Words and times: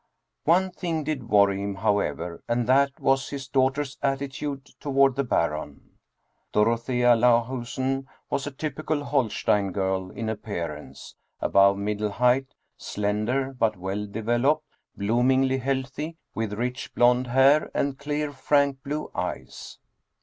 One 0.45 0.71
thing 0.71 1.03
did 1.03 1.29
worry 1.29 1.61
him, 1.61 1.75
however, 1.75 2.41
and 2.47 2.65
that 2.65 2.99
was 2.99 3.29
his 3.29 3.47
daughter's 3.47 3.99
attitude 4.01 4.65
toward 4.79 5.15
the 5.15 5.23
Baron. 5.23 5.91
Dorothea 6.53 7.15
Lahusen 7.15 8.07
was 8.27 8.47
a 8.47 8.51
typical 8.51 9.03
Holstein 9.03 9.71
girl 9.71 10.09
in 10.09 10.27
appear 10.27 10.73
ance; 10.75 11.13
above 11.39 11.77
middle 11.77 12.09
height, 12.09 12.55
slender 12.77 13.53
but 13.53 13.77
well 13.77 14.07
developed, 14.07 14.75
bloomingly 14.97 15.59
healthy, 15.59 16.17
with 16.33 16.53
rich 16.53 16.95
blond 16.95 17.27
hair 17.27 17.69
and 17.75 17.99
clear 17.99 18.31
frank 18.31 18.81
blue 18.81 19.11
eyes. 19.13 19.77